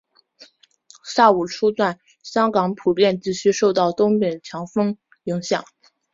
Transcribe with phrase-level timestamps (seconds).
[1.05, 5.63] 下午初段香港普遍地区受到东北强风影响。